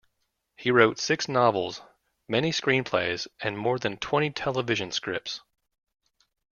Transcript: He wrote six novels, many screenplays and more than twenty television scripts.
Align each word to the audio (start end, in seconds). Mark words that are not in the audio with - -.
He 0.57 0.71
wrote 0.71 0.97
six 0.97 1.29
novels, 1.29 1.83
many 2.27 2.49
screenplays 2.51 3.27
and 3.39 3.55
more 3.55 3.77
than 3.77 3.97
twenty 3.97 4.31
television 4.31 4.91
scripts. 4.91 5.41